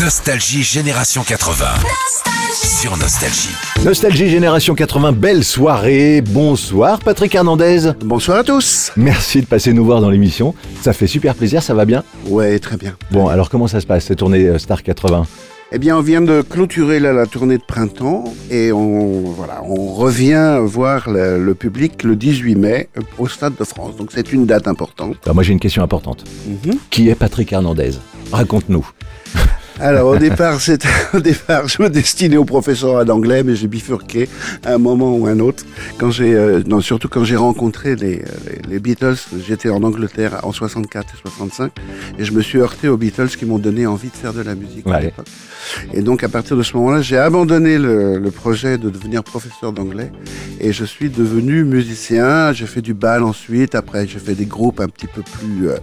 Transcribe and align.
Nostalgie 0.00 0.62
Génération 0.62 1.24
80. 1.24 1.66
Sur 2.52 2.96
Nostalgie. 2.98 3.48
Nostalgie 3.84 4.28
Génération 4.28 4.74
80, 4.76 5.10
belle 5.12 5.42
soirée, 5.42 6.20
bonsoir 6.20 7.00
Patrick 7.00 7.34
Hernandez. 7.34 7.90
Bonsoir 8.04 8.38
à 8.38 8.44
tous. 8.44 8.92
Merci 8.96 9.40
de 9.40 9.46
passer 9.46 9.72
nous 9.72 9.84
voir 9.84 10.00
dans 10.00 10.10
l'émission, 10.10 10.54
ça 10.82 10.92
fait 10.92 11.06
super 11.08 11.34
plaisir, 11.34 11.62
ça 11.64 11.74
va 11.74 11.84
bien? 11.84 12.04
Ouais, 12.28 12.58
très 12.60 12.76
bien. 12.76 12.96
Bon, 13.10 13.26
alors 13.26 13.50
comment 13.50 13.66
ça 13.66 13.80
se 13.80 13.86
passe, 13.86 14.04
cette 14.04 14.18
tournée 14.18 14.46
euh, 14.46 14.58
Star 14.58 14.84
80 14.84 15.26
Eh 15.72 15.78
bien, 15.78 15.96
on 15.96 16.02
vient 16.02 16.20
de 16.20 16.42
clôturer 16.42 17.00
là, 17.00 17.12
la 17.12 17.26
tournée 17.26 17.58
de 17.58 17.64
printemps 17.66 18.24
et 18.50 18.70
on, 18.70 19.22
voilà, 19.22 19.62
on 19.64 19.94
revient 19.94 20.58
voir 20.62 21.10
le, 21.10 21.42
le 21.42 21.54
public 21.54 22.04
le 22.04 22.14
18 22.14 22.54
mai 22.54 22.88
euh, 22.96 23.00
au 23.18 23.26
Stade 23.26 23.54
de 23.58 23.64
France. 23.64 23.96
Donc 23.96 24.10
c'est 24.14 24.32
une 24.32 24.46
date 24.46 24.68
importante. 24.68 25.16
Alors, 25.24 25.34
Moi 25.34 25.42
j'ai 25.42 25.52
une 25.54 25.60
question 25.60 25.82
importante. 25.82 26.24
Mhm. 26.46 26.74
Qui 26.90 27.08
est 27.08 27.16
Patrick 27.16 27.52
Hernandez? 27.52 27.92
Raconte-nous. 28.30 28.86
Alors 29.80 30.08
au 30.08 30.16
départ, 30.16 30.60
c'était 30.60 30.88
au 31.14 31.20
départ, 31.20 31.68
je 31.68 31.80
me 31.82 31.88
destinais 31.88 32.36
au 32.36 32.44
professorat 32.44 33.04
d'anglais, 33.04 33.42
mais 33.44 33.54
j'ai 33.54 33.68
bifurqué 33.68 34.28
à 34.64 34.74
un 34.74 34.78
moment 34.78 35.16
ou 35.16 35.26
un 35.26 35.38
autre. 35.38 35.64
Quand 35.98 36.10
j'ai, 36.10 36.34
euh, 36.34 36.62
non, 36.66 36.80
surtout 36.80 37.08
quand 37.08 37.24
j'ai 37.24 37.36
rencontré 37.36 37.94
les, 37.94 38.16
les, 38.16 38.22
les 38.68 38.78
Beatles, 38.80 39.16
j'étais 39.46 39.70
en 39.70 39.82
Angleterre 39.82 40.40
en 40.42 40.52
64 40.52 41.14
et 41.14 41.18
65, 41.20 41.72
et 42.18 42.24
je 42.24 42.32
me 42.32 42.42
suis 42.42 42.58
heurté 42.58 42.88
aux 42.88 42.96
Beatles 42.96 43.28
qui 43.28 43.46
m'ont 43.46 43.58
donné 43.58 43.86
envie 43.86 44.10
de 44.10 44.16
faire 44.16 44.32
de 44.32 44.42
la 44.42 44.54
musique 44.54 44.86
à 44.86 45.00
l'époque. 45.00 45.26
Et 45.92 46.02
donc 46.02 46.24
à 46.24 46.28
partir 46.28 46.56
de 46.56 46.62
ce 46.62 46.76
moment-là, 46.76 47.00
j'ai 47.00 47.18
abandonné 47.18 47.78
le, 47.78 48.18
le 48.18 48.30
projet 48.30 48.78
de 48.78 48.90
devenir 48.90 49.22
professeur 49.22 49.72
d'anglais, 49.72 50.10
et 50.60 50.72
je 50.72 50.84
suis 50.84 51.08
devenu 51.08 51.64
musicien. 51.64 52.52
J'ai 52.52 52.66
fait 52.66 52.82
du 52.82 52.94
bal 52.94 53.22
ensuite. 53.22 53.74
Après, 53.74 54.06
j'ai 54.06 54.18
fait 54.18 54.34
des 54.34 54.46
groupes 54.46 54.80
un 54.80 54.88
petit 54.88 55.06
peu 55.06 55.22
plus, 55.22 55.68
euh, 55.68 55.76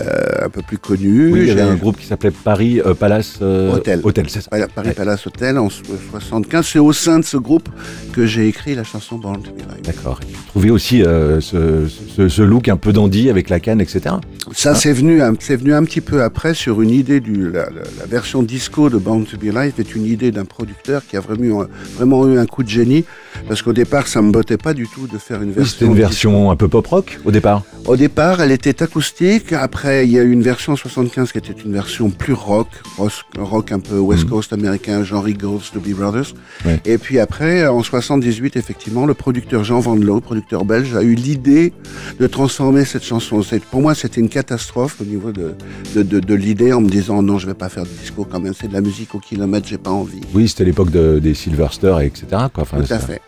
euh, 0.00 0.46
un 0.46 0.48
peu 0.48 0.62
plus 0.62 0.78
connus. 0.78 1.32
Oui, 1.32 1.40
il 1.40 1.46
y 1.48 1.50
avait 1.50 1.60
un 1.62 1.74
groupe 1.74 1.98
qui 1.98 2.06
s'appelait 2.06 2.30
Paris 2.30 2.80
euh, 2.84 2.94
Palace 2.94 3.25
euh, 3.42 3.78
c'est 3.84 4.40
ça. 4.40 4.48
Voilà, 4.50 4.68
Paris 4.68 4.88
Ouais. 4.88 4.94
Palace 4.94 5.26
Hotel 5.26 5.58
en 5.58 5.68
so- 5.70 5.82
75. 6.10 6.66
C'est 6.66 6.78
au 6.78 6.92
sein 6.92 7.18
de 7.18 7.24
ce 7.24 7.36
groupe 7.36 7.68
que 8.12 8.26
j'ai 8.26 8.48
écrit 8.48 8.74
la 8.74 8.84
chanson 8.84 9.16
Born 9.16 9.42
to 9.42 9.50
Be 9.50 9.60
Alive. 9.70 9.82
D'accord. 9.84 10.20
Tu 10.20 10.34
trouvais 10.48 10.70
aussi 10.70 11.02
euh, 11.02 11.40
ce, 11.40 11.86
ce- 12.16 12.28
ce 12.28 12.42
look 12.42 12.68
un 12.68 12.76
peu 12.76 12.92
dandy 12.92 13.28
avec 13.30 13.48
la 13.50 13.60
canne, 13.60 13.80
etc. 13.80 14.16
Ça, 14.52 14.74
c'est 14.74 14.92
venu, 14.92 15.22
un- 15.22 15.34
c'est 15.38 15.56
venu 15.56 15.74
un 15.74 15.84
petit 15.84 16.00
peu 16.00 16.22
après 16.22 16.54
sur 16.54 16.82
une 16.82 16.90
idée 16.90 17.20
du 17.20 17.50
la, 17.50 17.68
version 18.08 18.42
disco 18.42 18.88
de 18.90 18.98
Born 18.98 19.24
to 19.24 19.36
Be 19.36 19.54
Alive 19.56 19.74
est 19.78 19.94
une 19.94 20.06
idée 20.06 20.30
d'un 20.30 20.44
producteur 20.44 21.02
qui 21.06 21.16
a 21.16 21.20
vraiment, 21.20 21.64
vraiment 21.96 22.26
eu 22.28 22.38
un 22.38 22.46
coup 22.46 22.62
de 22.62 22.68
génie 22.68 23.04
parce 23.48 23.62
qu'au 23.62 23.72
départ, 23.72 24.06
ça 24.06 24.22
me 24.22 24.30
bottait 24.32 24.56
pas 24.56 24.72
du 24.74 24.86
tout 24.88 25.06
de 25.06 25.18
faire 25.18 25.42
une 25.42 25.48
Oui, 25.50 25.54
version. 25.56 25.72
c'était 25.72 25.84
une 25.86 25.92
disco. 25.92 26.08
version 26.08 26.50
un 26.50 26.56
peu 26.56 26.68
pop 26.68 26.86
rock 26.86 27.18
au 27.24 27.30
départ? 27.30 27.62
Au 27.86 27.94
départ, 27.96 28.40
elle 28.40 28.50
était 28.50 28.82
acoustique. 28.82 29.52
Après, 29.52 30.06
il 30.06 30.10
y 30.10 30.18
a 30.18 30.22
eu 30.24 30.32
une 30.32 30.42
version 30.42 30.72
en 30.72 30.76
75 30.76 31.30
qui 31.30 31.38
était 31.38 31.52
une 31.64 31.72
version 31.72 32.10
plus 32.10 32.32
rock, 32.32 32.66
rock, 32.98 33.12
rock 33.38 33.70
un 33.70 33.78
peu 33.78 33.98
West 34.00 34.24
Mhm. 34.24 34.30
Coast 34.30 34.52
américain, 34.52 35.04
genre 35.04 35.28
Eagles, 35.28 35.60
The 35.72 35.78
Bee 35.78 35.94
Brothers. 35.94 36.34
Ouais. 36.64 36.80
Et 36.84 36.98
puis 36.98 37.20
après, 37.20 37.64
en 37.68 37.84
78, 37.84 38.56
effectivement, 38.56 39.06
le 39.06 39.14
producteur 39.14 39.62
Jean 39.62 39.78
Van 39.78 39.94
Loo, 39.94 40.20
producteur 40.20 40.64
belge, 40.64 40.96
a 40.96 41.02
eu 41.02 41.14
l'idée 41.14 41.72
de 42.18 42.26
transformer 42.26 42.84
cette 42.84 43.04
chanson. 43.04 43.40
Pour 43.70 43.82
moi, 43.82 43.94
c'était 43.94 44.20
une 44.20 44.28
catastrophe 44.30 44.96
au 45.00 45.04
niveau 45.04 45.30
de, 45.30 45.54
de, 45.94 46.02
de, 46.02 46.18
de 46.18 46.34
l'idée 46.34 46.72
en 46.72 46.80
me 46.80 46.88
disant 46.88 47.22
non, 47.22 47.38
je 47.38 47.46
vais 47.46 47.54
pas 47.54 47.68
faire 47.68 47.84
de 47.84 47.88
disco 48.02 48.26
quand 48.28 48.40
même, 48.40 48.52
c'est 48.60 48.66
de 48.66 48.72
la 48.72 48.80
musique 48.80 49.14
au 49.14 49.20
kilomètre, 49.20 49.68
j'ai 49.68 49.78
pas 49.78 49.90
envie. 49.92 50.20
Oui, 50.34 50.48
c'était 50.48 50.64
l'époque 50.64 50.90
de- 50.90 51.20
des 51.20 51.34
Sylvester, 51.34 51.94
etc. 52.02 52.26
Quoi. 52.52 52.62
Enfin, 52.62 52.78
Tout 52.80 52.92
à 52.92 52.98
fait. 52.98 53.20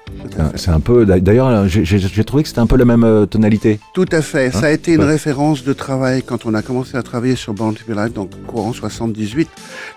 c'est 0.57 0.71
un- 0.73 0.81
peu. 0.81 1.07
D'ailleurs, 1.07 1.69
j'ai 1.69 2.25
trouvé 2.25 2.43
que 2.43 2.49
c'était 2.49 2.59
un 2.61 2.67
peu 2.67 2.77
la 2.77 2.85
même 2.85 3.05
euh, 3.05 3.25
tonalité. 3.25 3.79
Tout 3.95 4.07
à 4.11 4.21
fait. 4.21 4.48
Ça 4.53 4.67
a 4.67 4.71
été 4.71 4.93
une 4.95 5.03
référence 5.03 5.65
de 5.65 5.73
travail 5.73 6.23
quand 6.25 6.47
on 6.47 6.55
a 6.55 6.63
commencé 6.63 6.97
à 6.97 7.03
travailler 7.03 7.37
sur 7.37 7.55
Born 7.55 7.75
to 7.75 7.83
Be 7.89 7.97
Alive, 7.99 8.13
donc 8.15 8.31
courant 8.47 8.73
78. 8.73 9.49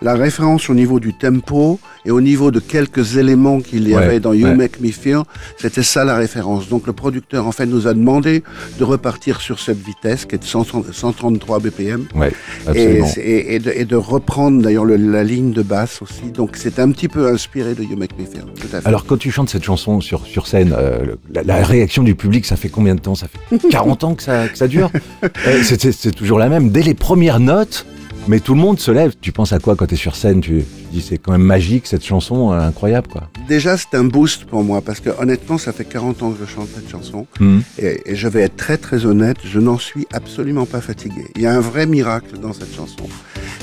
La 0.02 0.14
référence 0.16 0.70
au 0.70 0.74
niveau 0.74 1.00
du 1.00 1.14
tempo 1.14 1.80
et 2.06 2.12
au 2.12 2.22
niveau 2.22 2.50
de 2.52 2.60
quelques 2.60 3.18
éléments 3.18 3.60
qu'il 3.62 3.88
y 3.88 3.96
Ouais, 3.96 4.04
avait 4.04 4.20
dans 4.20 4.34
You 4.34 4.48
ouais. 4.48 4.56
Make 4.56 4.80
Me 4.82 4.92
Feel, 4.92 5.22
c'était 5.58 5.84
ça 5.84 6.04
la 6.04 6.16
référence. 6.16 6.67
Donc 6.70 6.88
le 6.88 6.94
producteur 6.94 7.45
en 7.48 7.52
fait 7.52 7.66
nous 7.66 7.88
a 7.88 7.94
demandé 7.94 8.44
de 8.80 8.84
repartir 8.84 9.42
sur 9.42 9.60
cette 9.60 9.80
vitesse 9.84 10.26
qui 10.26 10.36
est 10.36 10.40
de 10.40 10.44
100 10.44 10.66
133 10.92 11.60
BPM 11.60 12.06
Ouais, 12.16 12.32
et, 12.73 13.60
de, 13.60 13.72
et 13.72 13.86
de 13.86 13.95
reprendre 13.95 14.61
d'ailleurs 14.61 14.86
le- 14.86 14.95
la 14.98 15.23
ligne 15.23 15.52
de 15.52 15.61
basse 15.61 16.02
aussi. 16.02 16.32
Donc 16.34 16.52
c'est 16.56 16.80
un 16.80 16.92
petit 16.92 17.08
peu 17.08 17.28
inspiré 17.28 17.73
de 17.76 17.84
You 17.84 17.95
Make 17.98 18.17
Me 18.17 18.26
Feel. 18.26 18.45
Tout 18.60 18.67
à 18.76 18.82
fait. 18.82 18.88
Alors, 18.88 19.06
quand 19.06 19.17
tu 19.17 19.32
chantes 19.32 19.50
cette 19.50 19.64
chanson 19.64 20.02
sur, 20.02 20.26
sur 20.26 20.48
scène, 20.48 20.73
euh, 20.78 21.16
la, 21.34 21.44
la 21.44 21.64
réaction 21.64 22.04
du 22.04 22.16
public, 22.16 22.45
ça 22.45 22.56
fait 22.56 22.70
combien 22.70 22.95
de 22.95 23.02
temps? 23.02 23.16
Ça 23.16 23.28
fait 23.28 23.58
40 23.70 24.04
ans 24.04 24.16
que 24.16 24.23
ça, 24.23 24.41
que 24.48 24.58
ça 24.58 24.68
dure 24.68 24.90
Euh, 25.48 25.64
c'est- 25.64 26.12
toujours 26.16 26.40
la 26.40 26.50
même. 26.50 26.70
Dès 26.70 26.82
les 26.84 26.94
premières 26.94 27.40
notes, 27.40 27.86
mais 28.28 28.40
tout 28.40 28.54
le 28.54 28.60
monde 28.62 28.80
se 28.80 28.92
lève. 28.92 29.14
Tu 29.22 29.32
penses 29.32 29.54
à 29.54 29.60
quoi 29.60 29.76
quand 29.76 29.88
tu 29.88 29.94
es 29.96 29.98
sur 29.98 30.16
scène? 30.16 30.42
Tu, 30.42 30.58
tu 30.60 30.66
dis 30.92 31.02
c'est 31.02 31.18
quand 31.18 31.32
même 31.32 31.42
magique 31.42 31.88
cette 31.88 32.04
chanson, 32.06 32.52
euh, 32.52 32.60
incroyable 32.60 33.08
quoi. 33.08 33.30
Déjà 33.48 33.78
c'est 33.78 33.96
un 33.96 34.04
boost 34.04 34.46
pour 34.46 34.64
moi 34.64 34.82
parce 34.82 35.00
que 35.00 35.10
honnêtement 35.20 35.58
ça 35.58 35.72
fait 35.74 35.86
40 35.86 36.22
ans 36.24 36.32
que 36.32 36.38
je 36.46 36.50
chante 36.52 36.68
cette 36.74 36.90
chanson. 36.90 37.26
Mhm. 37.40 37.64
Et, 37.80 38.02
et 38.12 38.16
je 38.16 38.28
vais 38.28 38.42
être 38.42 38.56
très 38.58 38.78
très 38.78 39.06
honnête, 39.06 39.38
je 39.44 39.60
n'en 39.60 39.78
suis 39.80 40.06
absolument 40.14 40.66
pas 40.66 40.82
fatigué. 40.82 41.26
Il 41.36 41.42
y 41.42 41.48
a 41.48 41.54
un 41.54 41.60
vrai 41.62 41.86
miracle 41.86 42.38
dans 42.40 42.54
cette 42.54 42.76
chanson. 42.76 43.06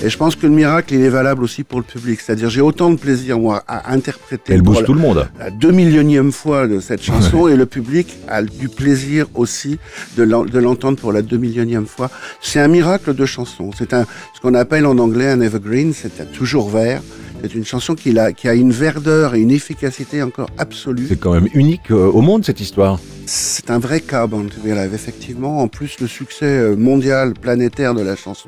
Et 0.04 0.09
je 0.10 0.16
pense 0.16 0.36
que 0.36 0.47
le 0.47 0.53
miracle, 0.53 0.94
il 0.94 1.00
est 1.03 1.09
valable 1.09 1.42
aussi 1.42 1.64
pour 1.64 1.81
le 1.81 1.84
public. 1.84 2.20
C'est-à-dire, 2.20 2.48
j'ai 2.50 2.60
autant 2.60 2.91
de 2.91 2.97
plaisir, 2.97 3.38
moi, 3.41 3.64
à 3.66 3.92
interpréter 3.92 4.53
Elle 4.54 4.62
bouge 4.62 4.78
la- 4.81 4.84
tout 4.84 4.94
le 4.94 5.00
monde. 5.00 5.28
la 5.41 5.50
deux 5.50 5.72
millionième 5.72 6.31
fois 6.31 6.69
de 6.69 6.78
cette 6.78 7.03
chanson 7.03 7.48
et 7.48 7.56
le 7.56 7.66
public 7.66 8.16
a 8.28 8.42
du 8.42 8.69
plaisir 8.69 9.26
aussi 9.34 9.78
de 10.16 10.22
l'en- 10.22 10.44
de 10.44 10.59
l'entendre 10.60 10.98
pour 10.98 11.12
la 11.12 11.22
deux 11.22 11.36
millionième 11.36 11.86
fois. 11.86 12.10
C'est 12.41 12.60
un 12.60 12.69
miracle 12.69 13.12
de 13.12 13.26
chanson. 13.26 13.70
C'est 13.76 13.92
un, 13.92 14.06
ce 14.36 14.41
qu'on 14.41 14.54
appelle 14.54 14.86
en 14.86 14.98
anglais 14.98 15.26
un 15.31 15.41
evergreen, 15.41 15.92
c'est 15.92 16.20
un 16.20 16.26
toujours 16.26 16.70
vert. 16.70 17.03
C'est 17.42 17.54
une 17.54 17.65
chanson 17.65 17.94
qui 17.94 18.16
a, 18.19 18.32
qui 18.32 18.48
a 18.48 18.54
une 18.54 18.72
verdeur 18.72 19.34
et 19.36 19.41
une 19.41 19.53
efficacité 19.53 20.22
encore 20.22 20.50
absolue. 20.59 21.06
C'est 21.09 21.19
quand 21.20 21.32
même 21.32 21.48
unique 21.54 21.91
euh, 21.91 22.06
au 22.10 22.20
monde 22.20 22.44
cette 22.44 22.60
histoire. 22.60 22.98
C'est 23.26 23.70
un 23.70 23.78
vrai 23.78 24.00
cas, 24.00 24.26
Alive, 24.65 24.94
effectivement. 24.94 25.60
En 25.60 25.69
plus, 25.69 26.00
le 26.00 26.06
succès 26.09 26.47
euh, 26.47 26.75
mondial, 26.76 27.34
planétaire 27.34 27.94
de 27.94 28.03
la 28.03 28.16
chanson 28.16 28.47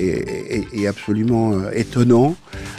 est, 0.00 0.64
est- 0.74 0.80
est 0.82 0.86
absolument 0.86 1.52
euh, 1.52 1.70
étonnant. 1.74 2.36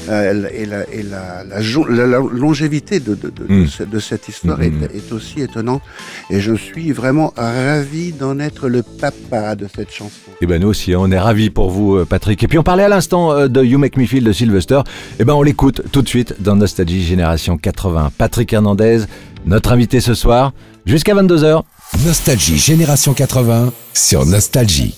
Euh, 0.09 0.47
et 0.53 0.65
la, 0.65 0.89
et 0.91 1.03
la- 1.03 1.43
la 1.43 1.61
jon- 1.61 1.85
la- 1.85 2.07
la 2.07 2.19
longévité 2.19 2.99
de, 2.99 3.13
de- 3.15 3.29
de- 3.29 3.45
Mm. 3.53 3.61
de 3.63 3.67
ce- 3.67 3.83
de 3.83 3.99
cette 3.99 4.27
histoire 4.27 4.57
Mm, 4.59 4.63
mm, 4.63 4.83
est, 4.83 4.95
est 4.97 5.11
aussi 5.11 5.41
étonnante. 5.41 5.81
Et 6.29 6.39
je 6.39 6.53
suis 6.53 6.91
vraiment 6.91 7.33
ravi 7.37 8.11
d'en 8.13 8.39
être 8.39 8.67
le 8.69 8.81
papa 8.83 9.55
de 9.55 9.67
cette 9.73 9.91
chanson. 9.91 10.11
Et 10.41 10.45
ben 10.45 10.61
nous 10.61 10.67
aussi, 10.69 10.95
on 10.95 11.11
est 11.11 11.19
ravis 11.19 11.49
pour 11.49 11.69
vous, 11.69 11.95
euh, 11.97 12.05
Patrick. 12.05 12.41
Et 12.43 12.47
puis 12.47 12.57
on 12.57 12.63
parlait 12.63 12.83
à 12.83 12.89
l'instant 12.89 13.47
de 13.47 13.63
You 13.63 13.77
Make 13.77 13.97
Me 13.97 14.05
Feel 14.05 14.23
de 14.23 14.31
Sylvester. 14.31 14.81
Et 15.19 15.25
ben 15.25 15.33
on 15.33 15.43
l'écoute 15.43 15.81
tout 15.91 16.01
de 16.01 16.07
suite 16.07 16.35
dans 16.39 16.55
Nostalgie 16.55 17.03
Génération 17.03 17.57
80. 17.57 18.11
Patrick 18.17 18.51
Hernandez, 18.53 19.03
notre 19.45 19.71
invité 19.71 19.99
ce 20.01 20.13
soir, 20.13 20.53
jusqu'à 20.85 21.13
22h. 21.15 21.63
Nostalgie 22.05 22.57
Génération 22.57 23.13
80 23.13 23.71
sur 23.93 24.25
Nostalgie. 24.25 24.95